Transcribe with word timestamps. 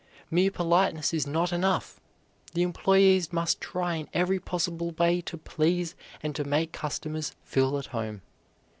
Mere 0.31 0.49
politeness 0.49 1.13
is 1.13 1.27
not 1.27 1.53
enough; 1.53 1.99
the 2.55 2.63
employees 2.63 3.31
must 3.31 3.61
try 3.61 3.97
in 3.97 4.09
every 4.15 4.39
possible 4.39 4.89
way 4.97 5.21
to 5.21 5.37
please 5.37 5.93
and 6.23 6.35
to 6.35 6.43
make 6.43 6.71
customers 6.71 7.35
feel 7.43 7.77
at 7.77 7.85
home. 7.93 8.23